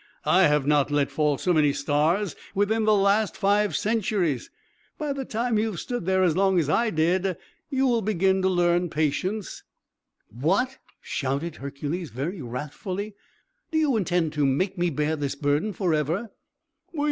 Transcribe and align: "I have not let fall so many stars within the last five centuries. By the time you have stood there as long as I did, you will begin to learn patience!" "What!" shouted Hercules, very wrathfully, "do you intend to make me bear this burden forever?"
"I 0.25 0.47
have 0.47 0.65
not 0.65 0.89
let 0.89 1.11
fall 1.11 1.37
so 1.37 1.53
many 1.53 1.73
stars 1.73 2.35
within 2.55 2.85
the 2.85 2.95
last 2.95 3.37
five 3.37 3.75
centuries. 3.75 4.49
By 4.97 5.13
the 5.13 5.25
time 5.25 5.59
you 5.59 5.67
have 5.69 5.79
stood 5.79 6.07
there 6.07 6.23
as 6.23 6.35
long 6.35 6.57
as 6.57 6.69
I 6.71 6.89
did, 6.89 7.37
you 7.69 7.85
will 7.85 8.01
begin 8.01 8.41
to 8.41 8.49
learn 8.49 8.89
patience!" 8.89 9.61
"What!" 10.31 10.79
shouted 11.01 11.57
Hercules, 11.57 12.09
very 12.09 12.41
wrathfully, 12.41 13.13
"do 13.69 13.77
you 13.77 13.95
intend 13.95 14.33
to 14.33 14.43
make 14.47 14.75
me 14.75 14.89
bear 14.89 15.15
this 15.15 15.35
burden 15.35 15.71
forever?" 15.71 16.31